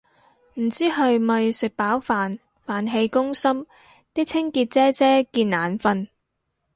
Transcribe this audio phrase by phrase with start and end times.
[0.55, 3.67] 唔知係咪食飽飯，飯氣攻心
[4.15, 6.07] 啲清潔姐姐見眼訓